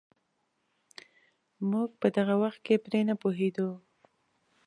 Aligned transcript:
موږ 1.71 1.89
په 2.01 2.07
دغه 2.17 2.35
وخت 2.43 2.59
کې 2.65 2.75
پرې 2.85 2.99
نه 3.09 3.15
پوهېدو. 3.21 3.69